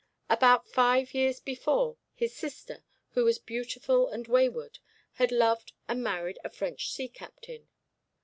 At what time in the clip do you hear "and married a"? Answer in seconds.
5.87-6.49